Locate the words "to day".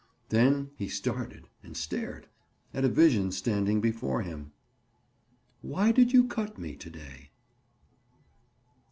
6.75-7.29